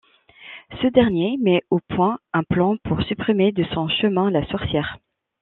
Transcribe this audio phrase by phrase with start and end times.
[0.81, 4.97] Ce dernier met au point un plan pour supprimer de son chemin la sorcière.